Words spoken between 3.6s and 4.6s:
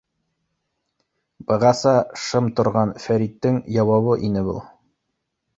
яуабы ине был.